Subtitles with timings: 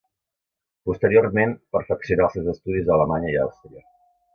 [0.91, 3.91] Posteriorment perfeccionà els seus estudis a Alemanya i Àustria.